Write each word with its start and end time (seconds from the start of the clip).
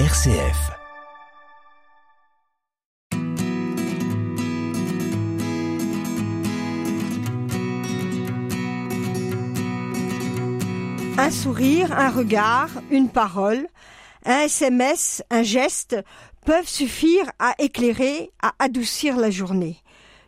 RCF. 0.00 0.72
Un 11.16 11.30
sourire, 11.30 11.92
un 11.92 12.10
regard, 12.10 12.70
une 12.90 13.08
parole, 13.08 13.68
un 14.24 14.40
SMS, 14.40 15.22
un 15.30 15.44
geste 15.44 15.96
peuvent 16.44 16.66
suffire 16.66 17.30
à 17.38 17.54
éclairer, 17.60 18.32
à 18.42 18.52
adoucir 18.58 19.16
la 19.16 19.30
journée. 19.30 19.76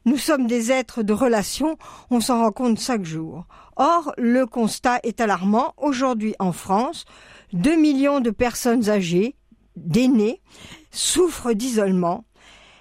Nous 0.04 0.16
sommes 0.16 0.46
des 0.46 0.70
êtres 0.70 1.02
de 1.02 1.12
relation, 1.12 1.76
on 2.12 2.20
s'en 2.20 2.38
rend 2.38 2.52
compte 2.52 2.78
chaque 2.78 3.04
jour. 3.04 3.46
Or, 3.74 4.12
le 4.16 4.46
constat 4.46 5.00
est 5.02 5.20
alarmant. 5.20 5.74
Aujourd'hui 5.76 6.36
en 6.38 6.52
France, 6.52 7.04
2 7.52 7.74
millions 7.74 8.20
de 8.20 8.30
personnes 8.30 8.88
âgées, 8.88 9.34
d'aînés, 9.76 10.40
souffrent 10.90 11.52
d'isolement. 11.52 12.24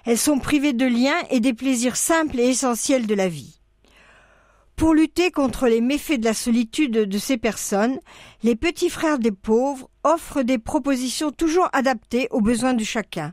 Elles 0.04 0.18
sont 0.18 0.38
privées 0.38 0.72
de 0.72 0.86
liens 0.86 1.20
et 1.30 1.40
des 1.40 1.54
plaisirs 1.54 1.96
simples 1.96 2.38
et 2.40 2.48
essentiels 2.48 3.06
de 3.06 3.14
la 3.14 3.28
vie. 3.28 3.60
Pour 4.76 4.92
lutter 4.92 5.30
contre 5.30 5.68
les 5.68 5.80
méfaits 5.80 6.20
de 6.20 6.26
la 6.26 6.34
solitude 6.34 6.92
de 6.92 7.18
ces 7.18 7.38
personnes, 7.38 7.98
les 8.42 8.56
petits 8.56 8.90
frères 8.90 9.18
des 9.18 9.32
pauvres 9.32 9.88
offrent 10.04 10.42
des 10.42 10.58
propositions 10.58 11.32
toujours 11.32 11.68
adaptées 11.72 12.28
aux 12.30 12.42
besoins 12.42 12.74
de 12.74 12.84
chacun. 12.84 13.32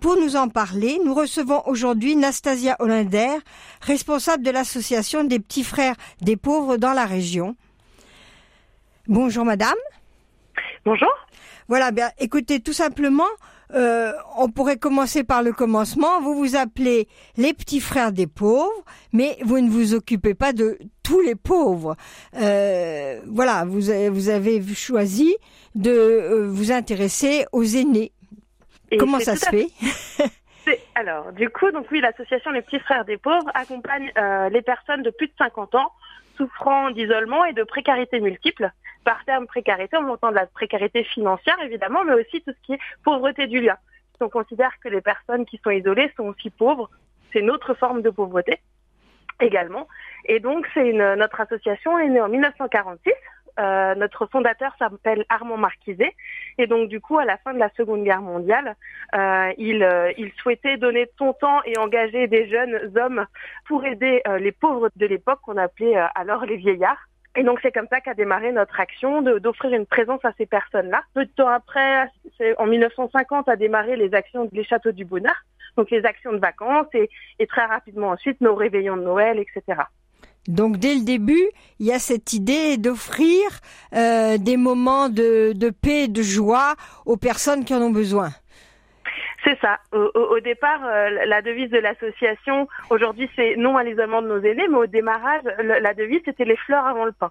Pour 0.00 0.16
nous 0.16 0.36
en 0.36 0.48
parler, 0.48 0.98
nous 1.04 1.14
recevons 1.14 1.62
aujourd'hui 1.66 2.14
Nastasia 2.14 2.76
Hollander, 2.78 3.36
responsable 3.80 4.42
de 4.42 4.50
l'association 4.50 5.24
des 5.24 5.40
petits 5.40 5.64
frères 5.64 5.96
des 6.20 6.36
pauvres 6.36 6.76
dans 6.76 6.92
la 6.92 7.04
région. 7.06 7.56
Bonjour 9.06 9.44
madame. 9.44 9.76
Bonjour. 10.84 11.10
Voilà, 11.70 11.92
bien 11.92 12.10
écoutez, 12.18 12.58
tout 12.58 12.72
simplement, 12.72 13.30
euh, 13.74 14.10
on 14.36 14.48
pourrait 14.48 14.76
commencer 14.76 15.22
par 15.22 15.44
le 15.44 15.52
commencement. 15.52 16.20
Vous 16.20 16.34
vous 16.34 16.56
appelez 16.56 17.06
les 17.36 17.54
petits 17.54 17.78
frères 17.78 18.10
des 18.10 18.26
pauvres, 18.26 18.84
mais 19.12 19.38
vous 19.44 19.60
ne 19.60 19.70
vous 19.70 19.94
occupez 19.94 20.34
pas 20.34 20.52
de 20.52 20.80
tous 21.04 21.20
les 21.20 21.36
pauvres. 21.36 21.94
Euh, 22.34 23.20
voilà, 23.28 23.64
vous 23.64 23.88
avez, 23.88 24.08
vous 24.08 24.30
avez 24.30 24.60
choisi 24.74 25.36
de 25.76 25.92
euh, 25.92 26.48
vous 26.48 26.72
intéresser 26.72 27.46
aux 27.52 27.62
aînés. 27.62 28.10
Et 28.90 28.96
Comment 28.96 29.20
ça 29.20 29.36
se 29.36 29.48
fait 29.48 29.68
Alors, 30.96 31.30
du 31.30 31.50
coup, 31.50 31.70
donc 31.70 31.86
oui, 31.92 32.00
l'association 32.00 32.50
Les 32.50 32.62
Petits 32.62 32.80
Frères 32.80 33.04
des 33.04 33.16
Pauvres 33.16 33.50
accompagne 33.54 34.10
euh, 34.18 34.48
les 34.48 34.62
personnes 34.62 35.02
de 35.02 35.10
plus 35.10 35.28
de 35.28 35.32
50 35.38 35.76
ans 35.76 35.92
souffrant 36.40 36.90
d'isolement 36.90 37.44
et 37.44 37.52
de 37.52 37.62
précarité 37.64 38.18
multiple. 38.18 38.72
Par 39.04 39.22
terme 39.26 39.46
précarité, 39.46 39.98
on 39.98 40.08
entend 40.08 40.30
de 40.30 40.36
la 40.36 40.46
précarité 40.46 41.04
financière, 41.04 41.56
évidemment, 41.62 42.02
mais 42.04 42.14
aussi 42.14 42.40
tout 42.40 42.52
ce 42.52 42.66
qui 42.66 42.72
est 42.72 42.80
pauvreté 43.04 43.46
du 43.46 43.60
lien. 43.60 43.76
On 44.22 44.28
considère 44.28 44.72
que 44.82 44.88
les 44.88 45.00
personnes 45.00 45.46
qui 45.46 45.58
sont 45.62 45.70
isolées 45.70 46.12
sont 46.16 46.24
aussi 46.24 46.50
pauvres. 46.50 46.90
C'est 47.32 47.40
une 47.40 47.50
autre 47.50 47.74
forme 47.74 48.02
de 48.02 48.10
pauvreté 48.10 48.60
également. 49.40 49.86
Et 50.26 50.40
donc, 50.40 50.66
c'est 50.74 50.92
notre 50.92 51.40
association 51.40 51.98
est 51.98 52.08
née 52.08 52.20
en 52.20 52.28
1946. 52.28 53.12
Euh, 53.60 53.94
notre 53.94 54.26
fondateur 54.26 54.74
s'appelle 54.78 55.24
Armand 55.28 55.58
Marquiset. 55.58 56.14
Et 56.58 56.66
donc, 56.66 56.88
du 56.88 57.00
coup, 57.00 57.18
à 57.18 57.24
la 57.24 57.36
fin 57.38 57.52
de 57.52 57.58
la 57.58 57.68
Seconde 57.76 58.04
Guerre 58.04 58.22
mondiale, 58.22 58.74
euh, 59.14 59.52
il, 59.58 59.82
euh, 59.82 60.12
il 60.16 60.32
souhaitait 60.32 60.78
donner 60.78 61.08
son 61.18 61.34
temps 61.34 61.60
et 61.64 61.76
engager 61.78 62.26
des 62.26 62.48
jeunes 62.48 62.96
hommes 62.96 63.26
pour 63.66 63.84
aider 63.84 64.22
les 64.38 64.52
pauvres 64.52 64.88
de 64.96 65.06
l'époque 65.06 65.40
qu'on 65.42 65.56
appelait 65.56 65.96
alors 66.14 66.44
les 66.46 66.56
vieillards. 66.56 67.08
Et 67.36 67.44
donc 67.44 67.60
c'est 67.62 67.70
comme 67.70 67.86
ça 67.88 68.00
qu'a 68.00 68.14
démarré 68.14 68.50
notre 68.50 68.80
action 68.80 69.22
d'offrir 69.22 69.72
une 69.72 69.86
présence 69.86 70.24
à 70.24 70.32
ces 70.36 70.46
personnes-là. 70.46 71.02
Peu 71.14 71.24
de 71.24 71.30
temps 71.30 71.48
après, 71.48 72.10
en 72.58 72.66
1950, 72.66 73.48
a 73.48 73.56
démarré 73.56 73.96
les 73.96 74.14
actions 74.14 74.46
des 74.50 74.64
châteaux 74.64 74.90
du 74.90 75.04
bonheur, 75.04 75.36
donc 75.76 75.90
les 75.90 76.04
actions 76.04 76.32
de 76.32 76.38
vacances 76.38 76.88
et 76.92 77.46
très 77.46 77.66
rapidement 77.66 78.08
ensuite 78.08 78.40
nos 78.40 78.56
réveillons 78.56 78.96
de 78.96 79.02
Noël, 79.02 79.38
etc. 79.38 79.82
Donc 80.48 80.78
dès 80.78 80.94
le 80.94 81.04
début, 81.04 81.48
il 81.78 81.86
y 81.86 81.92
a 81.92 81.98
cette 81.98 82.32
idée 82.32 82.76
d'offrir 82.76 83.42
euh, 83.94 84.38
des 84.38 84.56
moments 84.56 85.08
de, 85.08 85.52
de 85.52 85.70
paix 85.70 86.04
et 86.04 86.08
de 86.08 86.22
joie 86.22 86.74
aux 87.06 87.16
personnes 87.16 87.64
qui 87.64 87.74
en 87.74 87.82
ont 87.82 87.90
besoin. 87.90 88.30
C'est 89.44 89.58
ça. 89.60 89.78
Au, 89.92 90.38
départ, 90.40 90.84
euh, 90.84 91.24
la 91.26 91.40
devise 91.40 91.70
de 91.70 91.78
l'association, 91.78 92.68
aujourd'hui, 92.90 93.30
c'est 93.36 93.56
non 93.56 93.76
à 93.76 93.84
l'isolement 93.84 94.20
de 94.20 94.28
nos 94.28 94.40
aînés, 94.40 94.68
mais 94.68 94.76
au 94.76 94.86
démarrage, 94.86 95.42
la 95.62 95.94
devise, 95.94 96.20
c'était 96.26 96.44
les 96.44 96.56
fleurs 96.56 96.86
avant 96.86 97.06
le 97.06 97.12
pain. 97.12 97.30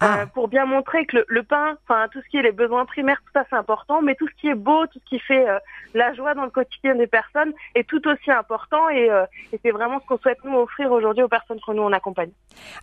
Ah. 0.00 0.20
Euh, 0.20 0.26
pour 0.26 0.46
bien 0.46 0.64
montrer 0.64 1.06
que 1.06 1.16
le, 1.16 1.24
le 1.28 1.42
pain, 1.42 1.76
enfin 1.82 2.06
tout 2.12 2.20
ce 2.24 2.28
qui 2.28 2.36
est 2.36 2.42
les 2.42 2.52
besoins 2.52 2.84
primaires, 2.84 3.20
tout 3.24 3.32
ça 3.34 3.44
c'est 3.50 3.56
important, 3.56 4.00
mais 4.00 4.14
tout 4.14 4.28
ce 4.28 4.34
qui 4.40 4.46
est 4.48 4.54
beau, 4.54 4.86
tout 4.86 5.00
ce 5.04 5.08
qui 5.08 5.18
fait 5.18 5.48
euh, 5.48 5.58
la 5.92 6.14
joie 6.14 6.34
dans 6.34 6.44
le 6.44 6.50
quotidien 6.50 6.94
des 6.94 7.08
personnes 7.08 7.52
est 7.74 7.82
tout 7.88 8.06
aussi 8.06 8.30
important 8.30 8.88
et, 8.90 9.10
euh, 9.10 9.24
et 9.52 9.58
c'est 9.60 9.72
vraiment 9.72 9.98
ce 10.00 10.06
qu'on 10.06 10.18
souhaite 10.18 10.38
nous 10.44 10.56
offrir 10.56 10.92
aujourd'hui 10.92 11.24
aux 11.24 11.28
personnes 11.28 11.58
que 11.66 11.72
nous 11.72 11.82
on 11.82 11.92
accompagne. 11.92 12.30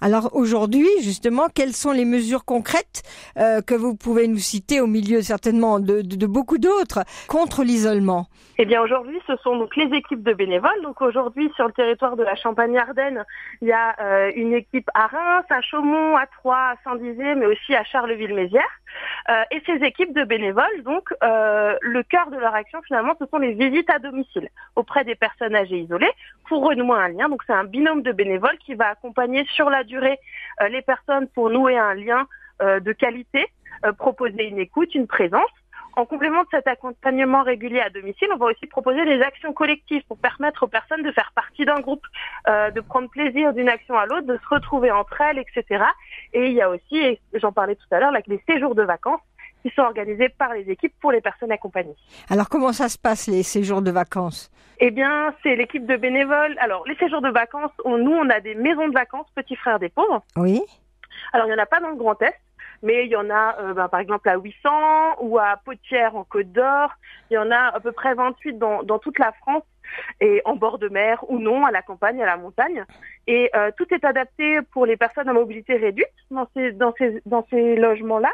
Alors 0.01 0.29
aujourd'hui, 0.35 0.89
justement, 1.01 1.47
quelles 1.53 1.71
sont 1.73 1.93
les 1.93 2.03
mesures 2.05 2.43
concrètes 2.43 3.03
euh, 3.37 3.61
que 3.61 3.75
vous 3.75 3.95
pouvez 3.95 4.27
nous 4.27 4.37
citer 4.37 4.81
au 4.81 4.87
milieu 4.87 5.21
certainement 5.21 5.79
de, 5.79 6.01
de- 6.01 6.17
de 6.17 6.27
beaucoup 6.27 6.57
d'autres 6.57 7.05
contre 7.29 7.63
l'isolement? 7.63 8.27
Eh 8.57 8.65
bien 8.65 8.81
aujourd'hui, 8.81 9.19
ce 9.27 9.35
sont 9.37 9.57
donc 9.57 9.75
les 9.75 9.89
équipes 9.97 10.23
de 10.23 10.33
bénévoles. 10.33 10.81
Donc 10.83 11.01
aujourd'hui, 11.01 11.51
sur 11.55 11.65
le 11.67 11.73
territoire 11.73 12.15
de 12.17 12.23
la 12.23 12.35
Champagne-Ardenne, 12.35 13.23
il 13.61 13.67
y 13.69 13.73
a 13.73 14.29
une 14.35 14.53
équipe 14.53 14.89
à 14.93 15.07
Reims, 15.07 15.45
à 15.49 15.61
Chaumont, 15.61 16.15
à 16.15 16.25
Troyes, 16.25 16.55
à 16.71 16.75
Mais 17.13 17.45
aussi 17.45 17.75
à 17.75 17.83
Charleville-Mézières. 17.83 18.63
Euh, 19.29 19.43
et 19.51 19.61
ces 19.65 19.83
équipes 19.85 20.13
de 20.13 20.23
bénévoles, 20.23 20.83
donc 20.83 21.13
euh, 21.23 21.75
le 21.81 22.03
cœur 22.03 22.29
de 22.29 22.37
leur 22.37 22.53
action 22.53 22.81
finalement, 22.83 23.13
ce 23.19 23.25
sont 23.25 23.37
les 23.37 23.53
visites 23.53 23.89
à 23.89 23.99
domicile 23.99 24.49
auprès 24.75 25.03
des 25.03 25.15
personnes 25.15 25.55
âgées 25.55 25.79
isolées 25.79 26.11
pour 26.47 26.63
renouer 26.63 26.97
un 26.97 27.09
lien. 27.09 27.29
Donc 27.29 27.43
c'est 27.45 27.53
un 27.53 27.63
binôme 27.63 28.03
de 28.03 28.11
bénévoles 28.11 28.57
qui 28.59 28.75
va 28.75 28.89
accompagner 28.89 29.45
sur 29.53 29.69
la 29.69 29.83
durée 29.83 30.19
euh, 30.61 30.69
les 30.69 30.81
personnes 30.81 31.27
pour 31.29 31.49
nouer 31.49 31.77
un 31.77 31.93
lien 31.93 32.27
de 32.61 32.93
qualité, 32.93 33.47
proposer 33.97 34.47
une 34.47 34.59
écoute, 34.59 34.95
une 34.95 35.07
présence. 35.07 35.49
En 35.95 36.05
complément 36.05 36.41
de 36.43 36.47
cet 36.51 36.67
accompagnement 36.67 37.43
régulier 37.43 37.79
à 37.79 37.89
domicile, 37.89 38.27
on 38.33 38.37
va 38.37 38.47
aussi 38.47 38.65
proposer 38.67 39.05
des 39.05 39.21
actions 39.21 39.53
collectives 39.53 40.03
pour 40.07 40.17
permettre 40.17 40.63
aux 40.63 40.67
personnes 40.67 41.03
de 41.03 41.11
faire 41.11 41.31
partie 41.33 41.63
d'un 41.65 41.79
groupe, 41.79 42.05
euh, 42.49 42.69
de 42.71 42.81
prendre 42.81 43.09
plaisir 43.09 43.53
d'une 43.53 43.69
action 43.69 43.97
à 43.97 44.05
l'autre, 44.05 44.27
de 44.27 44.37
se 44.37 44.47
retrouver 44.53 44.91
entre 44.91 45.21
elles, 45.21 45.39
etc. 45.39 45.83
Et 46.33 46.47
il 46.47 46.53
y 46.53 46.61
a 46.61 46.69
aussi, 46.69 46.97
et 46.97 47.19
j'en 47.35 47.51
parlais 47.53 47.75
tout 47.75 47.87
à 47.91 47.99
l'heure, 47.99 48.11
les 48.27 48.41
séjours 48.47 48.75
de 48.75 48.83
vacances 48.83 49.21
qui 49.61 49.71
sont 49.75 49.81
organisés 49.83 50.29
par 50.29 50.53
les 50.53 50.69
équipes 50.69 50.93
pour 51.01 51.11
les 51.11 51.21
personnes 51.21 51.51
accompagnées. 51.51 51.95
Alors 52.29 52.49
comment 52.49 52.71
ça 52.73 52.87
se 52.89 52.99
passe 52.99 53.27
les 53.27 53.41
séjours 53.43 53.81
de 53.81 53.89
vacances? 53.91 54.51
Eh 54.79 54.91
bien, 54.91 55.33
c'est 55.41 55.55
l'équipe 55.55 55.85
de 55.85 55.95
bénévoles. 55.95 56.55
Alors, 56.59 56.83
les 56.85 56.95
séjours 56.97 57.21
de 57.21 57.29
vacances, 57.29 57.71
on- 57.85 57.97
nous, 57.97 58.11
on 58.11 58.29
a 58.29 58.41
des 58.41 58.53
maisons 58.55 58.89
de 58.89 58.93
vacances, 58.93 59.25
petits 59.33 59.55
frères 59.55 59.79
des 59.79 59.89
pauvres. 59.89 60.21
Oui. 60.35 60.61
Alors, 61.31 61.47
il 61.47 61.53
n'y 61.53 61.55
en 61.59 61.63
a 61.63 61.65
pas 61.65 61.79
dans 61.79 61.89
le 61.89 61.95
Grand 61.95 62.21
Est, 62.21 62.35
mais 62.83 63.05
il 63.05 63.11
y 63.11 63.15
en 63.15 63.29
a, 63.29 63.55
euh, 63.59 63.73
ben, 63.73 63.87
par 63.87 63.99
exemple, 63.99 64.27
à 64.29 64.37
800 64.37 64.69
ou 65.21 65.37
à 65.39 65.57
Potière 65.63 66.15
en 66.15 66.23
Côte 66.23 66.51
d'Or. 66.51 66.91
Il 67.29 67.35
y 67.35 67.37
en 67.37 67.51
a 67.51 67.75
à 67.75 67.79
peu 67.79 67.91
près 67.91 68.13
28 68.13 68.53
dans, 68.53 68.83
dans 68.83 68.99
toute 68.99 69.19
la 69.19 69.31
France 69.33 69.63
et 70.21 70.41
en 70.45 70.55
bord 70.55 70.77
de 70.77 70.89
mer 70.89 71.23
ou 71.29 71.39
non, 71.39 71.65
à 71.65 71.71
la 71.71 71.81
campagne, 71.81 72.21
à 72.21 72.25
la 72.25 72.37
montagne. 72.37 72.83
Et 73.27 73.49
euh, 73.55 73.71
tout 73.77 73.87
est 73.93 74.03
adapté 74.05 74.59
pour 74.71 74.85
les 74.85 74.97
personnes 74.97 75.29
à 75.29 75.33
mobilité 75.33 75.75
réduite 75.75 76.07
dans 76.31 76.47
ces, 76.55 76.71
dans 76.71 76.93
ces, 76.97 77.21
dans 77.25 77.45
ces 77.49 77.75
logements-là. 77.75 78.31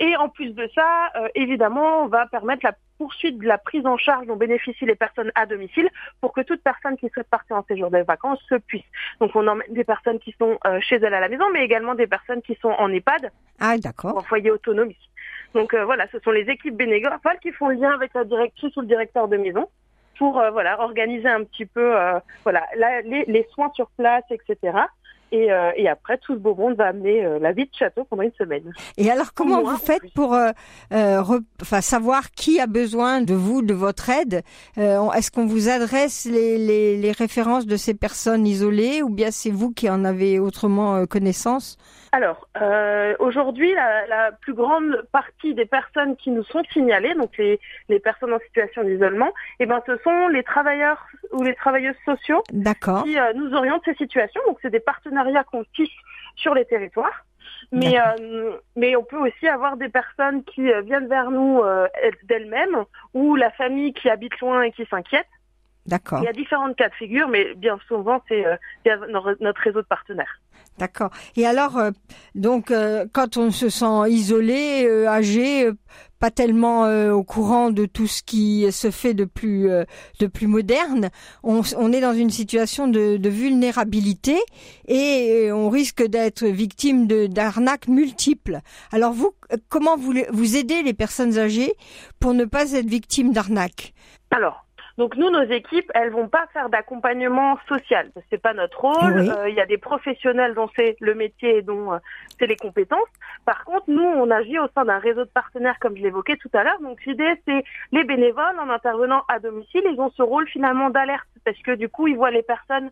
Et 0.00 0.16
en 0.16 0.28
plus 0.28 0.50
de 0.50 0.68
ça, 0.74 1.10
euh, 1.16 1.28
évidemment, 1.34 2.02
on 2.04 2.06
va 2.08 2.26
permettre 2.26 2.64
la 2.64 2.74
poursuite 2.98 3.38
de 3.38 3.46
la 3.46 3.58
prise 3.58 3.86
en 3.86 3.96
charge 3.96 4.26
dont 4.26 4.36
bénéficient 4.36 4.86
les 4.86 4.94
personnes 4.94 5.32
à 5.34 5.46
domicile 5.46 5.88
pour 6.20 6.32
que 6.32 6.40
toute 6.40 6.62
personne 6.62 6.96
qui 6.96 7.08
souhaite 7.10 7.28
partir 7.28 7.56
en 7.56 7.64
séjour 7.64 7.90
de 7.90 7.98
vacances 7.98 8.40
se 8.48 8.54
puisse. 8.54 8.84
Donc 9.20 9.32
on 9.34 9.46
emmène 9.46 9.66
des 9.70 9.84
personnes 9.84 10.18
qui 10.18 10.34
sont 10.38 10.58
euh, 10.66 10.80
chez 10.80 10.96
elles 10.96 11.14
à 11.14 11.20
la 11.20 11.28
maison, 11.28 11.44
mais 11.52 11.64
également 11.64 11.94
des 11.94 12.06
personnes 12.06 12.42
qui 12.42 12.56
sont 12.60 12.70
en 12.70 12.90
EHPAD 12.92 13.30
Ah 13.60 13.76
d'accord. 13.78 14.16
en 14.16 14.22
foyer 14.22 14.50
autonomie. 14.50 15.10
Donc 15.54 15.74
euh, 15.74 15.84
voilà, 15.84 16.06
ce 16.08 16.18
sont 16.20 16.30
les 16.30 16.48
équipes 16.50 16.76
bénévoles 16.76 17.38
qui 17.42 17.52
font 17.52 17.68
le 17.68 17.76
lien 17.76 17.92
avec 17.92 18.12
la 18.14 18.24
directrice 18.24 18.76
ou 18.76 18.80
le 18.80 18.86
directeur 18.86 19.28
de 19.28 19.36
maison 19.36 19.68
pour 20.18 20.38
euh, 20.38 20.50
voilà 20.50 20.80
organiser 20.80 21.28
un 21.28 21.44
petit 21.44 21.66
peu 21.66 21.96
euh, 21.96 22.18
voilà 22.42 22.64
les 22.74 23.46
soins 23.52 23.70
sur 23.74 23.88
place, 23.90 24.24
etc. 24.30 24.78
Et, 25.36 25.50
euh, 25.50 25.72
et 25.74 25.88
après, 25.88 26.16
tout 26.18 26.34
ce 26.34 26.38
beau 26.38 26.54
monde 26.54 26.76
va 26.76 26.86
amener 26.86 27.24
euh, 27.24 27.40
la 27.40 27.50
vie 27.50 27.64
de 27.64 27.74
château 27.76 28.04
pendant 28.08 28.22
une 28.22 28.38
semaine. 28.42 28.66
Et 28.96 29.10
alors 29.10 29.34
comment 29.34 29.62
vous 29.62 29.78
faites 29.90 30.06
pour 30.14 30.30
euh, 30.34 30.52
re- 30.92 31.80
savoir 31.80 32.30
qui 32.30 32.60
a 32.60 32.68
besoin 32.68 33.20
de 33.30 33.34
vous, 33.34 33.60
de 33.62 33.74
votre 33.74 34.10
aide? 34.10 34.36
Est-ce 34.76 35.30
qu'on 35.32 35.46
vous 35.54 35.68
adresse 35.68 36.18
les, 36.36 36.56
les, 36.68 36.96
les 37.04 37.12
références 37.12 37.66
de 37.66 37.76
ces 37.76 37.94
personnes 37.94 38.46
isolées 38.46 39.02
ou 39.02 39.10
bien 39.20 39.30
c'est 39.32 39.50
vous 39.50 39.72
qui 39.72 39.90
en 39.90 40.04
avez 40.04 40.38
autrement 40.38 41.04
connaissance? 41.06 41.78
Alors, 42.12 42.46
aujourd'hui, 43.18 43.74
la, 43.74 44.06
la 44.06 44.32
plus 44.44 44.54
grande 44.54 45.04
partie 45.10 45.52
des 45.54 45.66
personnes 45.66 46.14
qui 46.14 46.30
nous 46.30 46.44
sont 46.44 46.62
signalées, 46.72 47.14
donc 47.14 47.30
les, 47.38 47.58
les 47.88 47.98
personnes 47.98 48.32
en 48.32 48.38
situation 48.46 48.84
d'isolement, 48.84 49.32
eh 49.58 49.66
ben, 49.66 49.80
ce 49.88 49.96
sont 50.04 50.28
les 50.28 50.44
travailleurs 50.44 51.00
ou 51.32 51.42
les 51.42 51.56
travailleuses 51.56 52.02
sociaux 52.04 52.42
D'accord. 52.52 53.02
qui 53.02 53.16
nous 53.34 53.52
orientent 53.54 53.82
ces 53.84 53.94
situations. 53.94 54.40
Donc, 54.46 54.58
c'est 54.62 54.70
des 54.70 54.84
partenariats 55.24 55.44
qu'on 55.44 55.64
tisse 55.74 55.88
sur 56.36 56.54
les 56.54 56.64
territoires. 56.64 57.24
Mais, 57.72 57.96
mais 58.76 58.94
on 58.94 59.02
peut 59.02 59.18
aussi 59.18 59.48
avoir 59.48 59.76
des 59.76 59.88
personnes 59.88 60.44
qui 60.44 60.62
viennent 60.84 61.08
vers 61.08 61.30
nous 61.30 61.62
d'elles-mêmes 62.24 62.84
ou 63.14 63.36
la 63.36 63.50
famille 63.50 63.92
qui 63.92 64.08
habite 64.08 64.38
loin 64.40 64.62
et 64.62 64.72
qui 64.72 64.86
s'inquiète. 64.86 65.26
D'accord. 65.86 66.20
Il 66.22 66.24
y 66.24 66.28
a 66.28 66.32
différentes 66.32 66.76
cas 66.76 66.88
de 66.88 66.94
figure, 66.94 67.28
mais 67.28 67.54
bien 67.54 67.78
souvent, 67.88 68.22
c'est 68.28 68.44
notre 68.86 69.60
réseau 69.60 69.82
de 69.82 69.86
partenaires. 69.86 70.40
D'accord. 70.78 71.10
Et 71.36 71.46
alors, 71.46 71.78
euh, 71.78 71.90
donc, 72.34 72.70
euh, 72.72 73.06
quand 73.12 73.36
on 73.36 73.52
se 73.52 73.68
sent 73.68 74.10
isolé, 74.10 74.84
euh, 74.86 75.06
âgé, 75.06 75.70
pas 76.18 76.32
tellement 76.32 76.84
au 77.10 77.22
courant 77.22 77.70
de 77.70 77.84
tout 77.84 78.06
ce 78.06 78.22
qui 78.22 78.66
se 78.72 78.90
fait 78.90 79.12
de 79.12 79.26
plus 79.26 79.68
de 80.20 80.26
plus 80.26 80.46
moderne, 80.46 81.10
on, 81.42 81.60
on, 81.76 81.92
est 81.92 82.00
dans 82.00 82.14
une 82.14 82.30
situation 82.30 82.88
de, 82.88 83.18
de 83.18 83.28
vulnérabilité 83.28 84.38
et 84.88 85.50
on 85.52 85.68
risque 85.68 86.02
d'être 86.02 86.46
victime 86.46 87.06
de 87.06 87.26
d'arnaques 87.26 87.88
multiples. 87.88 88.60
Alors 88.90 89.12
vous, 89.12 89.34
comment 89.68 89.98
vous 89.98 90.14
vous 90.32 90.56
aidez 90.56 90.82
les 90.82 90.94
personnes 90.94 91.36
âgées 91.36 91.74
pour 92.20 92.32
ne 92.32 92.46
pas 92.46 92.72
être 92.72 92.88
victimes 92.88 93.32
d'arnaques? 93.32 93.92
Alors, 94.30 94.63
donc 94.96 95.16
nous, 95.16 95.28
nos 95.28 95.42
équipes, 95.42 95.90
elles 95.94 96.10
vont 96.10 96.28
pas 96.28 96.46
faire 96.52 96.68
d'accompagnement 96.68 97.58
social. 97.68 98.12
C'est 98.30 98.40
pas 98.40 98.54
notre 98.54 98.80
rôle. 98.80 99.28
Euh, 99.28 99.48
il 99.48 99.54
y 99.54 99.60
a 99.60 99.66
des 99.66 99.78
professionnels 99.78 100.54
dont 100.54 100.70
c'est 100.76 100.96
le 101.00 101.14
métier 101.14 101.58
et 101.58 101.62
dont 101.62 101.94
euh, 101.94 101.98
c'est 102.38 102.46
les 102.46 102.56
compétences. 102.56 103.08
Par 103.44 103.64
contre, 103.64 103.86
nous, 103.88 104.04
on 104.04 104.30
agit 104.30 104.58
au 104.60 104.68
sein 104.72 104.84
d'un 104.84 104.98
réseau 104.98 105.24
de 105.24 105.30
partenaires, 105.30 105.78
comme 105.80 105.96
je 105.96 106.02
l'évoquais 106.02 106.36
tout 106.36 106.50
à 106.52 106.62
l'heure. 106.62 106.80
Donc 106.80 107.04
l'idée, 107.06 107.34
c'est 107.46 107.64
les 107.90 108.04
bénévoles, 108.04 108.58
en 108.60 108.70
intervenant 108.70 109.24
à 109.26 109.40
domicile, 109.40 109.82
ils 109.84 110.00
ont 110.00 110.10
ce 110.10 110.22
rôle 110.22 110.46
finalement 110.48 110.90
d'alerte 110.90 111.26
parce 111.44 111.58
que 111.58 111.72
du 111.72 111.88
coup, 111.88 112.06
ils 112.06 112.16
voient 112.16 112.30
les 112.30 112.42
personnes 112.42 112.90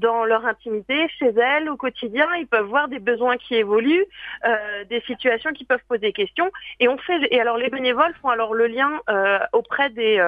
dans 0.00 0.24
leur 0.24 0.44
intimité, 0.44 1.08
chez 1.20 1.28
elles, 1.28 1.70
au 1.70 1.76
quotidien. 1.76 2.26
Ils 2.36 2.48
peuvent 2.48 2.66
voir 2.66 2.88
des 2.88 2.98
besoins 2.98 3.36
qui 3.36 3.54
évoluent, 3.54 4.04
euh, 4.44 4.84
des 4.90 5.00
situations 5.02 5.52
qui 5.52 5.64
peuvent 5.64 5.84
poser 5.88 6.08
des 6.08 6.12
questions. 6.12 6.50
Et 6.80 6.88
on 6.88 6.98
fait. 6.98 7.20
Et 7.30 7.40
alors 7.40 7.56
les 7.58 7.70
bénévoles 7.70 8.12
font 8.20 8.28
alors 8.28 8.54
le 8.54 8.66
lien 8.66 8.90
auprès 9.52 9.90
des 9.90 10.20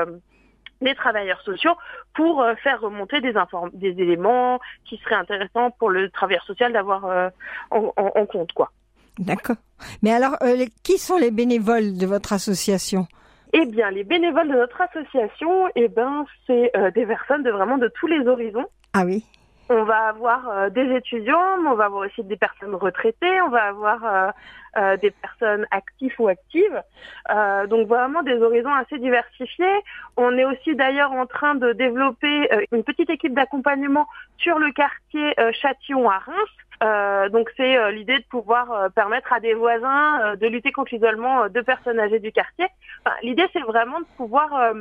des 0.81 0.95
travailleurs 0.95 1.41
sociaux 1.43 1.75
pour 2.15 2.43
euh, 2.43 2.55
faire 2.57 2.81
remonter 2.81 3.21
des, 3.21 3.35
des 3.73 4.03
éléments 4.03 4.59
qui 4.85 4.99
seraient 4.99 5.17
intéressants 5.17 5.71
pour 5.79 5.91
le 5.91 6.11
travailleur 6.11 6.45
social 6.45 6.73
d'avoir 6.73 7.05
euh, 7.07 7.29
en, 7.71 8.27
compte. 8.27 8.53
quoi. 8.53 8.71
D'accord. 9.19 9.57
Mais 10.03 10.13
alors, 10.13 10.37
euh, 10.43 10.67
qui 10.83 10.99
sont 10.99 11.17
les 11.17 11.31
bénévoles 11.31 11.97
de 11.97 12.07
votre 12.07 12.33
association? 12.33 13.07
Eh 13.53 13.67
bien, 13.67 13.91
les 13.91 14.05
bénévoles 14.05 14.49
de 14.49 14.57
notre 14.57 14.81
association, 14.83 15.69
eh 15.77 15.89
ben, 15.89 16.27
c'est 16.47 16.73
des 16.95 17.07
personnes 17.07 17.43
de 17.43 17.51
vraiment 17.51 17.79
de 17.79 17.89
tous 17.89 18.07
les 18.07 18.27
horizons. 18.27 18.67
Ah 18.93 19.05
oui. 19.07 19.25
On 19.69 19.83
va 19.83 20.09
avoir 20.09 20.49
euh, 20.49 20.71
des 20.71 20.95
étudiants, 20.95 21.59
mais 21.61 21.69
on 21.69 21.75
va 21.75 21.87
avoir 21.87 22.07
aussi 22.07 22.23
des 22.23 22.37
personnes 22.37 22.75
retraitées, 22.75 23.41
on 23.43 23.49
va 23.49 23.65
avoir 23.65 24.05
euh, 24.05 24.31
euh, 24.77 24.97
des 24.99 25.11
personnes 25.11 25.67
actives 25.73 26.15
ou 26.21 26.29
actives. 26.29 26.83
donc 27.69 27.89
vraiment 27.89 28.23
des 28.23 28.41
horizons 28.41 28.73
assez 28.75 28.99
diversifiés. 28.99 29.81
On 30.17 30.37
est 30.39 30.45
aussi 30.45 30.77
d'ailleurs 30.77 31.13
en 31.13 31.27
train 31.27 31.57
de 31.57 31.73
développer 31.73 32.49
une 32.71 32.85
petite 32.85 33.11
équipe 33.11 33.35
d'accompagnement 33.35 34.07
sur 34.39 34.59
le 34.59 34.71
quartier 34.71 35.35
Châtillon 35.61 36.09
à 36.11 36.19
Reims. 36.19 37.31
donc 37.33 37.51
c'est 37.57 37.93
l'idée 37.93 38.19
de 38.19 38.25
pouvoir 38.25 38.91
permettre 38.93 39.33
à 39.33 39.41
des 39.41 39.55
voisins 39.55 40.37
de 40.37 40.47
lutter 40.47 40.73
contre 40.73 40.95
l'isolement 40.95 41.49
de 41.49 41.61
personnes 41.63 41.99
âgées 41.99 42.21
du 42.21 42.33
quartier. 42.33 42.67
l'idée 43.23 43.47
c'est 43.53 43.67
vraiment 43.73 44.01
de 44.01 44.07
pouvoir 44.17 44.75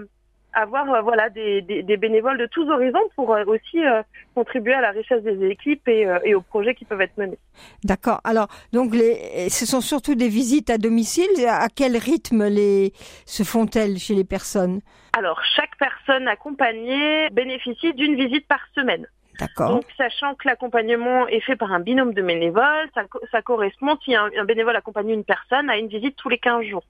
avoir 0.56 0.90
euh, 0.92 1.02
voilà 1.02 1.30
des, 1.30 1.62
des, 1.62 1.98
bénévoles 1.98 2.38
de 2.38 2.46
tous 2.48 2.68
horizons 2.70 3.08
pour 3.16 3.34
euh, 3.34 3.44
aussi 3.46 3.86
euh, 3.86 4.02
contribuer 4.34 4.74
à 4.74 4.82
la 4.82 4.92
richesse 4.92 5.22
des 5.24 5.48
équipes 5.48 5.88
et, 5.88 6.08
et, 6.24 6.34
aux 6.34 6.42
projets 6.42 6.74
qui 6.74 6.86
peuvent 6.86 7.02
être 7.02 7.18
menés. 7.18 7.38
D'accord. 7.84 8.22
Alors 8.24 8.48
donc 8.74 8.96
les, 8.96 9.50
ce 9.50 9.66
sont 9.66 9.82
surtout 9.82 10.16
des 10.16 10.30
visites 10.30 10.70
à 10.70 10.78
domicile. 10.78 11.30
À 11.48 11.68
quel 11.70 11.98
rythme 11.98 12.48
les 12.48 12.94
se 13.26 13.44
font-elles 13.44 13.98
chez 13.98 14.16
les 14.16 14.24
personnes? 14.24 14.80
Alors 15.18 15.42
chaque 15.56 15.78
personne 15.78 16.28
accompagnée 16.28 17.30
bénéficie 17.32 17.94
d'une 17.94 18.16
visite 18.16 18.48
par 18.48 18.62
semaine. 18.74 19.06
D'accord. 19.38 19.70
Donc, 19.70 19.84
sachant 19.98 20.34
que 20.36 20.48
l'accompagnement 20.48 21.28
est 21.28 21.42
fait 21.42 21.58
par 21.58 21.74
un 21.74 21.82
binôme 21.82 22.14
de 22.14 22.22
bénévoles, 22.22 22.88
ça, 22.94 23.02
ça 23.34 23.42
correspond, 23.42 23.98
si 24.06 24.16
un, 24.16 24.30
un, 24.40 24.46
bénévole 24.46 24.78
accompagne 24.78 25.10
une 25.10 25.26
personne, 25.26 25.70
à 25.70 25.76
une 25.76 25.90
visite 25.90 26.16
tous 26.16 26.30
les 26.30 26.38
15 26.38 26.64
jours. 26.64 26.86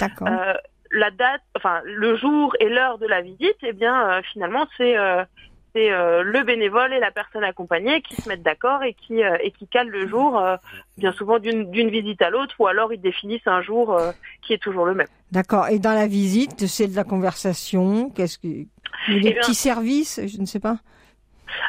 D'accord 0.00 0.26
la 0.94 1.10
date, 1.10 1.42
enfin 1.56 1.80
le 1.84 2.16
jour 2.16 2.54
et 2.60 2.68
l'heure 2.68 2.98
de 2.98 3.06
la 3.06 3.20
visite, 3.20 3.56
eh 3.62 3.72
bien 3.72 4.08
euh, 4.08 4.22
finalement 4.32 4.66
c'est 4.76 4.96
euh, 4.96 5.24
c'est 5.74 5.90
euh, 5.90 6.22
le 6.22 6.44
bénévole 6.44 6.92
et 6.92 7.00
la 7.00 7.10
personne 7.10 7.42
accompagnée 7.42 8.00
qui 8.00 8.14
se 8.14 8.28
mettent 8.28 8.44
d'accord 8.44 8.82
et 8.84 8.94
qui 8.94 9.20
et 9.20 9.50
qui 9.50 9.66
calent 9.66 9.88
le 9.88 10.06
jour, 10.06 10.40
bien 10.96 11.12
souvent 11.12 11.38
d'une 11.38 11.70
d'une 11.70 11.90
visite 11.90 12.22
à 12.22 12.30
l'autre, 12.30 12.54
ou 12.60 12.66
alors 12.68 12.92
ils 12.92 13.00
définissent 13.00 13.46
un 13.46 13.60
jour 13.60 14.00
qui 14.42 14.52
est 14.52 14.62
toujours 14.62 14.86
le 14.86 14.94
même. 14.94 15.08
D'accord. 15.32 15.68
Et 15.68 15.80
dans 15.80 15.94
la 15.94 16.06
visite, 16.06 16.66
c'est 16.68 16.86
de 16.86 16.94
la 16.94 17.02
conversation. 17.02 18.08
Qu'est-ce 18.10 18.38
que 18.38 18.46
des 18.46 18.68
eh 19.08 19.34
petits 19.34 19.56
services, 19.56 20.20
je 20.24 20.40
ne 20.40 20.46
sais 20.46 20.60
pas. 20.60 20.78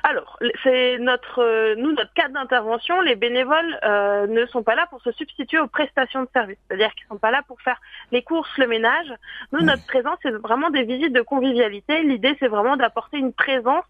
Alors, 0.04 0.40
c'est 0.64 0.98
notre, 1.00 1.42
euh, 1.42 1.76
nous, 1.76 1.92
notre 1.94 2.14
cadre 2.14 2.34
d'intervention. 2.34 3.02
Les 3.02 3.16
bénévoles 3.16 3.80
euh, 3.84 4.28
ne 4.28 4.46
sont 4.48 4.64
pas 4.64 4.76
là 4.76 4.88
pour 4.90 5.02
se 5.02 5.12
substituer 5.12 5.60
aux 5.60 5.68
prestations 5.68 6.24
de 6.24 6.30
service, 6.34 6.58
c'est-à-dire 6.68 6.94
qu'ils 6.96 7.08
sont 7.08 7.18
pas 7.18 7.32
là 7.32 7.42
pour 7.48 7.62
faire 7.62 7.80
les 8.12 8.22
courses, 8.22 8.58
le 8.58 8.68
ménage. 8.68 9.12
Nous, 9.52 9.62
notre 9.62 9.86
présence, 9.86 10.18
c'est 10.22 10.32
vraiment 10.32 10.70
des 10.70 10.84
visites 10.84 11.14
de 11.14 11.22
convivialité. 11.22 12.04
L'idée, 12.04 12.36
c'est 12.40 12.48
vraiment 12.48 12.78
d'apporter 12.78 13.18
une 13.18 13.34
présence 13.34 13.86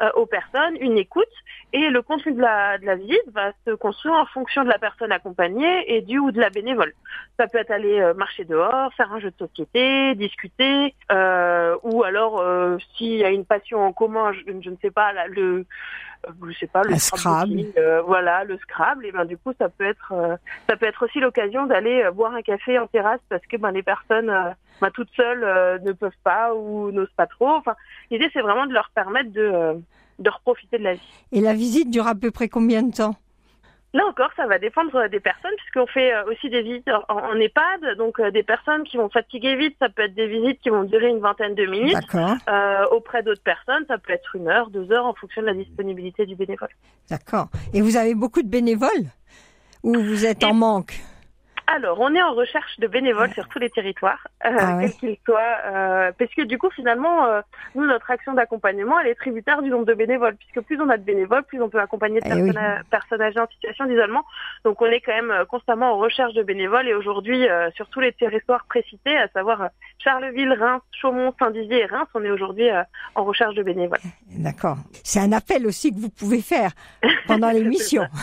euh, 0.00 0.10
aux 0.14 0.26
personnes, 0.26 0.76
une 0.80 0.98
écoute, 0.98 1.26
et 1.72 1.90
le 1.90 2.00
contenu 2.00 2.32
de 2.32 2.40
la, 2.40 2.78
de 2.78 2.86
la 2.86 2.94
visite 2.94 3.22
va 3.32 3.52
se 3.66 3.72
construire 3.72 4.14
en 4.14 4.26
fonction 4.26 4.64
de 4.64 4.68
la 4.68 4.78
personne 4.78 5.12
accompagnée 5.12 5.94
et 5.94 6.00
du 6.00 6.18
ou 6.18 6.30
de 6.30 6.40
la 6.40 6.48
bénévole. 6.48 6.94
Ça 7.38 7.46
peut 7.46 7.58
être 7.58 7.70
aller 7.70 8.00
euh, 8.00 8.14
marcher 8.14 8.44
dehors, 8.44 8.92
faire 8.94 9.12
un 9.12 9.20
jeu 9.20 9.30
de 9.30 9.46
société, 9.46 10.14
discuter, 10.14 10.94
euh, 11.12 11.76
ou 11.82 12.04
alors 12.04 12.42
s'il 12.96 13.16
y 13.16 13.24
a 13.24 13.30
une 13.30 13.44
passion 13.44 13.84
en 13.84 13.92
commun, 13.92 14.32
je, 14.32 14.40
je 14.60 14.70
ne 14.70 14.76
sais 14.80 14.90
pas, 14.90 15.12
le 15.28 15.66
je 16.46 16.58
sais 16.58 16.66
pas 16.66 16.82
le 16.82 16.96
Scrabble, 16.96 17.72
voilà 18.04 18.42
le 18.42 18.58
Scrabble 18.58 19.06
et 19.06 19.12
ben 19.12 19.24
du 19.24 19.36
coup 19.38 19.52
ça 19.56 19.68
peut 19.68 19.84
être 19.84 20.12
ça 20.68 20.76
peut 20.76 20.86
être 20.86 21.04
aussi 21.04 21.20
l'occasion 21.20 21.66
d'aller 21.66 22.08
boire 22.12 22.34
un 22.34 22.42
café 22.42 22.76
en 22.76 22.88
terrasse 22.88 23.20
parce 23.28 23.46
que 23.46 23.56
ben 23.56 23.70
les 23.70 23.84
personnes 23.84 24.34
ben, 24.80 24.90
toutes 24.90 25.10
seules 25.14 25.80
ne 25.84 25.92
peuvent 25.92 26.10
pas 26.24 26.54
ou 26.54 26.90
n'osent 26.90 27.14
pas 27.16 27.28
trop 27.28 27.50
enfin 27.50 27.76
l'idée 28.10 28.28
c'est 28.32 28.40
vraiment 28.40 28.66
de 28.66 28.74
leur 28.74 28.90
permettre 28.90 29.30
de 29.30 29.80
de 30.18 30.30
reprofiter 30.30 30.78
de 30.78 30.84
la 30.84 30.94
vie. 30.94 31.12
Et 31.32 31.40
la 31.40 31.54
visite 31.54 31.90
dure 31.90 32.06
à 32.06 32.14
peu 32.14 32.30
près 32.30 32.48
combien 32.48 32.82
de 32.82 32.92
temps? 32.92 33.16
Là 33.94 34.04
encore, 34.06 34.30
ça 34.36 34.46
va 34.46 34.58
dépendre 34.58 35.08
des 35.08 35.20
personnes, 35.20 35.54
puisqu'on 35.56 35.86
fait 35.86 36.12
euh, 36.12 36.30
aussi 36.30 36.50
des 36.50 36.60
visites 36.60 36.90
en, 37.08 37.34
EHPAD, 37.36 37.96
donc 37.96 38.20
euh, 38.20 38.30
des 38.30 38.42
personnes 38.42 38.84
qui 38.84 38.98
vont 38.98 39.08
fatiguer 39.08 39.56
vite, 39.56 39.76
ça 39.78 39.88
peut 39.88 40.02
être 40.02 40.14
des 40.14 40.26
visites 40.26 40.60
qui 40.60 40.68
vont 40.68 40.84
durer 40.84 41.08
une 41.08 41.20
vingtaine 41.20 41.54
de 41.54 41.64
minutes. 41.64 41.96
Euh, 42.14 42.84
auprès 42.90 43.22
d'autres 43.22 43.42
personnes, 43.42 43.86
ça 43.88 43.96
peut 43.96 44.12
être 44.12 44.36
une 44.36 44.48
heure, 44.48 44.68
deux 44.68 44.92
heures, 44.92 45.06
en 45.06 45.14
fonction 45.14 45.40
de 45.40 45.46
la 45.46 45.54
disponibilité 45.54 46.26
du 46.26 46.36
bénévole. 46.36 46.68
D'accord. 47.08 47.48
Et 47.72 47.80
vous 47.80 47.96
avez 47.96 48.14
beaucoup 48.14 48.42
de 48.42 48.48
bénévoles? 48.48 49.10
Ou 49.82 49.94
vous 49.94 50.26
êtes 50.26 50.44
en 50.44 50.52
manque? 50.52 51.00
Alors, 51.70 52.00
on 52.00 52.14
est 52.14 52.22
en 52.22 52.32
recherche 52.32 52.80
de 52.80 52.86
bénévoles 52.86 53.30
sur 53.34 53.46
tous 53.48 53.58
les 53.58 53.68
territoires, 53.68 54.26
euh, 54.46 54.56
ah 54.58 54.78
quels 54.80 54.92
qu'ils 54.94 55.18
soient, 55.26 55.58
euh, 55.66 56.12
parce 56.18 56.32
que 56.34 56.40
du 56.40 56.56
coup, 56.56 56.70
finalement, 56.70 57.26
euh, 57.26 57.42
nous, 57.74 57.84
notre 57.84 58.10
action 58.10 58.32
d'accompagnement, 58.32 58.98
elle 59.00 59.08
est 59.08 59.14
tributaire 59.14 59.60
du 59.60 59.68
nombre 59.68 59.84
de 59.84 59.92
bénévoles, 59.92 60.36
puisque 60.36 60.64
plus 60.66 60.80
on 60.80 60.88
a 60.88 60.96
de 60.96 61.02
bénévoles, 61.02 61.42
plus 61.42 61.60
on 61.60 61.68
peut 61.68 61.78
accompagner 61.78 62.20
de 62.20 62.26
eh 62.26 62.90
personnes, 62.90 63.20
âgées 63.20 63.40
en 63.40 63.46
situation 63.48 63.84
d'isolement. 63.84 64.24
Donc, 64.64 64.80
on 64.80 64.86
est 64.86 65.02
quand 65.02 65.12
même 65.12 65.44
constamment 65.50 65.92
en 65.92 65.98
recherche 65.98 66.32
de 66.32 66.42
bénévoles, 66.42 66.88
et 66.88 66.94
aujourd'hui, 66.94 67.46
sur 67.74 67.86
tous 67.90 68.00
les 68.00 68.14
territoires 68.14 68.64
précités, 68.64 69.18
à 69.18 69.28
savoir 69.28 69.68
Charleville, 69.98 70.54
Reims, 70.54 70.80
Chaumont, 70.90 71.34
Saint-Dizier 71.38 71.82
et 71.82 71.86
Reims, 71.86 72.08
on 72.14 72.24
est 72.24 72.30
aujourd'hui 72.30 72.68
en 73.14 73.24
recherche 73.24 73.54
de 73.54 73.62
bénévoles. 73.62 74.00
D'accord. 74.30 74.78
C'est 75.04 75.20
un 75.20 75.32
appel 75.32 75.66
aussi 75.66 75.92
que 75.92 75.98
vous 75.98 76.10
pouvez 76.10 76.40
faire 76.40 76.70
pendant 77.26 77.50
l'émission. 77.52 78.06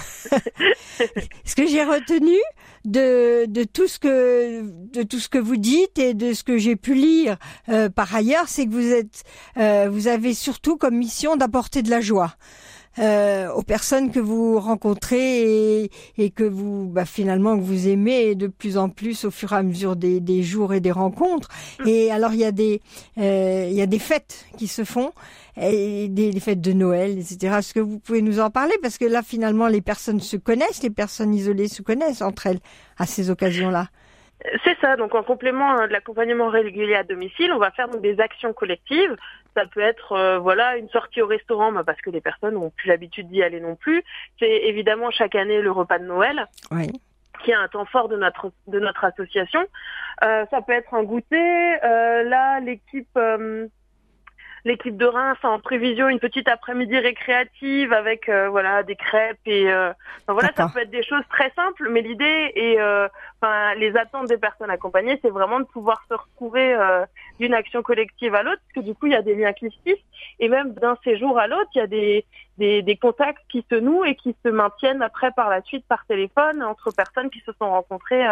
Ce 1.45 1.55
que 1.55 1.67
j'ai 1.67 1.83
retenu 1.83 2.37
de, 2.85 3.34
de 3.45 3.63
tout 3.63 3.87
ce 3.87 3.99
que 3.99 4.61
de 4.93 5.03
tout 5.03 5.19
ce 5.19 5.29
que 5.29 5.37
vous 5.37 5.57
dites 5.57 5.99
et 5.99 6.13
de 6.13 6.33
ce 6.33 6.43
que 6.43 6.57
j'ai 6.57 6.75
pu 6.75 6.93
lire 6.93 7.37
euh, 7.69 7.89
par 7.89 8.13
ailleurs, 8.15 8.47
c'est 8.47 8.65
que 8.65 8.71
vous 8.71 8.91
êtes 8.91 9.23
euh, 9.57 9.89
vous 9.91 10.07
avez 10.07 10.33
surtout 10.33 10.77
comme 10.77 10.95
mission 10.95 11.35
d'apporter 11.35 11.81
de 11.81 11.89
la 11.89 12.01
joie. 12.01 12.35
Euh, 12.97 13.51
aux 13.51 13.61
personnes 13.61 14.09
que 14.09 14.21
vous 14.21 14.57
rencontrez 14.57 15.81
et, 15.83 15.91
et 16.17 16.29
que 16.29 16.45
vous 16.45 16.87
bah, 16.87 17.03
finalement 17.03 17.57
que 17.57 17.61
vous 17.61 17.89
aimez 17.89 18.35
de 18.35 18.47
plus 18.47 18.77
en 18.77 18.87
plus 18.87 19.25
au 19.25 19.31
fur 19.31 19.51
et 19.51 19.57
à 19.57 19.63
mesure 19.63 19.97
des, 19.97 20.21
des 20.21 20.43
jours 20.43 20.73
et 20.73 20.79
des 20.79 20.91
rencontres. 20.91 21.49
Mm. 21.79 21.87
Et 21.87 22.11
alors 22.11 22.31
il 22.31 22.39
y 22.39 22.45
a 22.45 22.53
des 22.53 22.79
euh, 23.17 23.67
il 23.69 23.75
y 23.75 23.81
a 23.81 23.85
des 23.85 23.99
fêtes 23.99 24.45
qui 24.57 24.67
se 24.67 24.85
font 24.85 25.11
et 25.57 26.07
des, 26.07 26.39
fêtes 26.39 26.61
de 26.61 26.71
Noël, 26.71 27.17
etc. 27.19 27.55
Est-ce 27.59 27.73
que 27.73 27.81
vous 27.81 27.99
pouvez 27.99 28.21
nous 28.21 28.39
en 28.39 28.49
parler? 28.49 28.73
Parce 28.81 28.97
que 28.97 29.05
là 29.05 29.21
finalement 29.23 29.67
les 29.67 29.81
personnes 29.81 30.21
se 30.21 30.37
connaissent, 30.37 30.81
les 30.81 30.89
personnes 30.89 31.33
isolées 31.33 31.67
se 31.67 31.81
connaissent 31.81 32.21
entre 32.21 32.47
elles 32.47 32.59
à 32.97 33.05
ces 33.05 33.29
occasions-là. 33.29 33.87
C'est 34.63 34.77
ça. 34.79 34.95
Donc, 34.95 35.15
en 35.15 35.23
complément 35.23 35.71
hein, 35.71 35.87
de 35.87 35.93
l'accompagnement 35.93 36.49
régulier 36.49 36.95
à 36.95 37.03
domicile, 37.03 37.51
on 37.53 37.57
va 37.57 37.71
faire 37.71 37.87
donc, 37.89 38.01
des 38.01 38.19
actions 38.19 38.53
collectives. 38.53 39.15
Ça 39.55 39.65
peut 39.65 39.79
être, 39.79 40.11
euh, 40.11 40.37
voilà, 40.37 40.77
une 40.77 40.89
sortie 40.89 41.21
au 41.21 41.27
restaurant, 41.27 41.71
bah, 41.71 41.83
parce 41.85 42.01
que 42.01 42.09
les 42.09 42.21
personnes 42.21 42.55
n'ont 42.55 42.71
plus 42.71 42.89
l'habitude 42.89 43.29
d'y 43.29 43.41
aller 43.41 43.61
non 43.61 43.75
plus. 43.75 44.03
C'est 44.37 44.63
évidemment 44.65 45.11
chaque 45.11 45.35
année 45.35 45.61
le 45.61 45.71
repas 45.71 45.97
de 45.99 46.05
Noël. 46.05 46.45
Oui. 46.71 46.91
qui 47.43 47.51
est 47.51 47.55
un 47.55 47.67
temps 47.67 47.85
fort 47.85 48.07
de 48.07 48.15
notre 48.15 48.51
de 48.67 48.79
notre 48.79 49.03
association. 49.03 49.67
Euh, 50.23 50.45
ça 50.49 50.61
peut 50.61 50.73
être 50.73 50.93
un 50.93 51.03
goûter. 51.03 51.83
Euh, 51.83 52.23
là, 52.23 52.59
l'équipe 52.59 53.09
euh, 53.17 53.67
l'équipe 54.65 54.97
de 54.97 55.05
Reims 55.05 55.37
a 55.43 55.49
en 55.49 55.59
prévision 55.59 56.09
une 56.09 56.19
petite 56.19 56.47
après-midi 56.47 56.97
récréative 56.97 57.93
avec 57.93 58.27
euh, 58.27 58.49
voilà 58.49 58.81
des 58.81 58.95
crêpes 58.95 59.37
et 59.45 59.71
euh, 59.71 59.91
enfin, 60.23 60.33
voilà 60.33 60.51
ça 60.57 60.67
peut 60.73 60.79
être 60.79 60.89
des 60.89 61.03
choses 61.03 61.23
très 61.29 61.51
simples 61.51 61.87
mais 61.91 62.01
l'idée 62.01 62.51
et 62.55 62.81
euh, 62.81 63.07
enfin 63.39 63.75
les 63.75 63.95
attentes 63.95 64.27
des 64.27 64.39
personnes 64.39 64.71
accompagnées 64.71 65.19
c'est 65.21 65.29
vraiment 65.29 65.59
de 65.59 65.65
pouvoir 65.65 66.03
se 66.09 66.15
retrouver 66.15 66.75
d'une 67.39 67.53
action 67.53 67.83
collective 67.83 68.33
à 68.33 68.41
l'autre 68.41 68.61
parce 68.63 68.85
que 68.85 68.91
du 68.91 68.95
coup 68.95 69.05
il 69.05 69.13
y 69.13 69.15
a 69.15 69.21
des 69.21 69.35
liens 69.35 69.53
qui 69.53 69.69
se 69.69 69.77
tissent 69.85 70.05
et 70.39 70.49
même 70.49 70.73
d'un 70.73 70.97
séjour 71.03 71.37
à 71.37 71.45
l'autre 71.45 71.69
il 71.75 71.77
y 71.77 71.81
a 71.81 71.87
des, 71.87 72.25
des 72.57 72.81
des 72.81 72.97
contacts 72.97 73.43
qui 73.49 73.63
se 73.69 73.75
nouent 73.75 74.03
et 74.03 74.15
qui 74.15 74.35
se 74.43 74.49
maintiennent 74.49 75.03
après 75.03 75.29
par 75.35 75.49
la 75.49 75.61
suite 75.61 75.85
par 75.87 76.05
téléphone 76.07 76.63
entre 76.63 76.91
personnes 76.91 77.29
qui 77.29 77.39
se 77.41 77.51
sont 77.59 77.69
rencontrées 77.69 78.25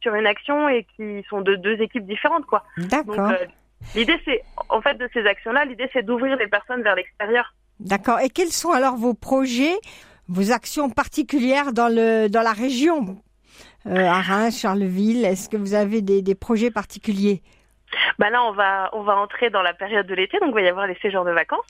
sur 0.00 0.14
une 0.14 0.26
action 0.26 0.66
et 0.68 0.86
qui 0.96 1.22
sont 1.28 1.42
de 1.42 1.56
deux 1.56 1.82
équipes 1.82 2.06
différentes 2.06 2.46
quoi. 2.46 2.64
D'accord. 2.78 3.32
L'idée, 3.94 4.18
c'est, 4.24 4.42
en 4.68 4.80
fait, 4.80 4.94
de 4.94 5.08
ces 5.12 5.26
actions-là, 5.26 5.64
l'idée, 5.64 5.88
c'est 5.92 6.04
d'ouvrir 6.04 6.36
les 6.36 6.48
personnes 6.48 6.82
vers 6.82 6.94
l'extérieur. 6.94 7.54
D'accord. 7.80 8.20
Et 8.20 8.28
quels 8.28 8.52
sont 8.52 8.70
alors 8.70 8.96
vos 8.96 9.14
projets, 9.14 9.76
vos 10.28 10.52
actions 10.52 10.90
particulières 10.90 11.72
dans 11.72 11.88
le 11.88 12.28
dans 12.28 12.42
la 12.42 12.52
région, 12.52 13.22
euh, 13.86 14.06
à 14.06 14.20
Reims, 14.20 14.60
Charleville 14.60 15.24
Est-ce 15.24 15.48
que 15.48 15.56
vous 15.56 15.74
avez 15.74 16.00
des, 16.00 16.22
des 16.22 16.34
projets 16.34 16.70
particuliers? 16.70 17.42
Bah 18.18 18.30
là, 18.30 18.44
on 18.44 18.52
va 18.52 18.90
on 18.92 19.02
va 19.02 19.16
entrer 19.16 19.50
dans 19.50 19.62
la 19.62 19.74
période 19.74 20.06
de 20.06 20.14
l'été, 20.14 20.38
donc 20.38 20.50
il 20.50 20.54
va 20.54 20.60
y 20.62 20.68
avoir 20.68 20.86
les 20.86 20.96
séjours 20.96 21.24
de 21.24 21.32
vacances. 21.32 21.66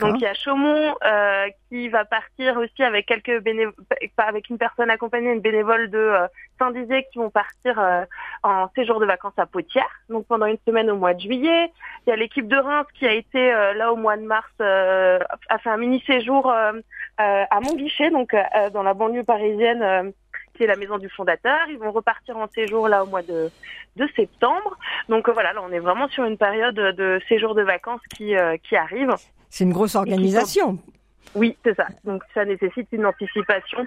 Donc 0.00 0.16
il 0.16 0.22
y 0.22 0.26
a 0.26 0.34
Chaumont 0.34 0.94
euh, 1.04 1.46
qui 1.68 1.88
va 1.88 2.04
partir 2.04 2.56
aussi 2.56 2.82
avec 2.82 3.06
quelques 3.06 3.42
bénévoles, 3.42 3.74
avec 4.16 4.48
une 4.48 4.58
personne 4.58 4.90
accompagnée, 4.90 5.32
une 5.32 5.40
bénévole 5.40 5.90
de 5.90 5.98
euh, 5.98 6.26
Saint-Dizier 6.58 7.06
qui 7.12 7.18
vont 7.18 7.30
partir 7.30 7.78
euh, 7.78 8.04
en 8.42 8.68
séjour 8.74 9.00
de 9.00 9.06
vacances 9.06 9.38
à 9.38 9.46
Potière, 9.46 9.88
donc 10.08 10.26
pendant 10.26 10.46
une 10.46 10.58
semaine 10.66 10.90
au 10.90 10.96
mois 10.96 11.14
de 11.14 11.20
juillet. 11.20 11.70
Il 12.06 12.10
y 12.10 12.12
a 12.12 12.16
l'équipe 12.16 12.48
de 12.48 12.56
Reims 12.56 12.86
qui 12.94 13.06
a 13.06 13.12
été 13.12 13.52
euh, 13.52 13.74
là 13.74 13.92
au 13.92 13.96
mois 13.96 14.16
de 14.16 14.22
mars, 14.22 14.50
euh, 14.60 15.18
a 15.48 15.58
fait 15.58 15.70
un 15.70 15.76
mini 15.76 16.02
séjour 16.06 16.50
à 16.50 17.60
Montguichet, 17.60 18.10
donc 18.10 18.34
dans 18.72 18.82
la 18.82 18.94
banlieue 18.94 19.24
parisienne 19.24 20.12
est 20.64 20.66
la 20.66 20.76
maison 20.76 20.98
du 20.98 21.08
fondateur. 21.08 21.68
Ils 21.68 21.78
vont 21.78 21.92
repartir 21.92 22.36
en 22.36 22.48
séjour 22.48 22.88
là 22.88 23.04
au 23.04 23.06
mois 23.06 23.22
de, 23.22 23.50
de 23.96 24.08
septembre. 24.16 24.76
Donc 25.08 25.28
voilà, 25.28 25.52
là 25.52 25.60
on 25.62 25.72
est 25.72 25.78
vraiment 25.78 26.08
sur 26.08 26.24
une 26.24 26.38
période 26.38 26.74
de 26.74 27.20
séjour 27.28 27.54
de 27.54 27.62
vacances 27.62 28.00
qui, 28.16 28.34
qui 28.68 28.76
arrive. 28.76 29.14
C'est 29.50 29.64
une 29.64 29.72
grosse 29.72 29.94
organisation. 29.94 30.78
Oui, 31.34 31.56
c'est 31.64 31.74
ça. 31.74 31.86
Donc 32.04 32.22
ça 32.34 32.44
nécessite 32.44 32.88
une 32.92 33.06
anticipation, 33.06 33.84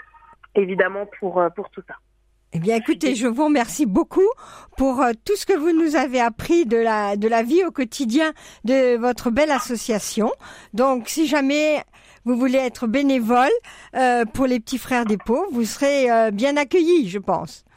évidemment, 0.56 1.08
pour, 1.20 1.44
pour 1.56 1.70
tout 1.70 1.82
ça. 1.88 1.96
Eh 2.54 2.60
bien, 2.60 2.76
écoutez, 2.76 3.16
je 3.16 3.28
vous 3.28 3.46
remercie 3.46 3.86
beaucoup 3.86 4.28
pour 4.76 5.02
tout 5.26 5.38
ce 5.38 5.46
que 5.46 5.54
vous 5.54 5.72
nous 5.72 5.96
avez 5.96 6.20
appris 6.20 6.66
de 6.66 6.76
la 6.76 7.16
de 7.16 7.30
la 7.30 7.44
vie 7.44 7.64
au 7.64 7.72
quotidien 7.72 8.34
de 8.66 8.98
votre 8.98 9.32
belle 9.32 9.52
association. 9.52 10.30
Donc, 10.74 11.08
si 11.08 11.28
jamais 11.28 11.82
vous 12.26 12.36
voulez 12.36 12.58
être 12.58 12.88
bénévole 12.88 13.50
euh, 13.96 14.26
pour 14.26 14.46
les 14.46 14.60
petits 14.60 14.78
frères 14.78 15.06
des 15.06 15.18
pauvres, 15.18 15.50
vous 15.52 15.66
serez 15.66 16.12
euh, 16.12 16.32
bien 16.32 16.58
accueillis, 16.58 17.10
je 17.10 17.20
pense. 17.20 17.66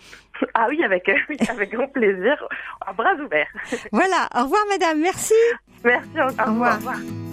Ah 0.55 0.67
oui, 0.69 0.83
avec 0.83 1.09
oui, 1.29 1.37
avec 1.49 1.71
grand 1.73 1.87
plaisir, 1.87 2.37
à 2.85 2.93
bras 2.93 3.15
ouverts. 3.15 3.47
Voilà. 3.93 4.29
Au 4.35 4.43
revoir, 4.43 4.63
madame. 4.69 5.01
Merci. 5.01 5.33
Merci. 5.85 6.09
Au, 6.17 6.23
au 6.25 6.53
revoir. 6.53 6.75
Au 6.75 6.77
revoir. 6.77 7.24